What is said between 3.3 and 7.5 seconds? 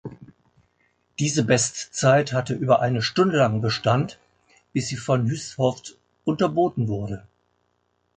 lang Bestand, bis sie von Hushovd unterboten wurde.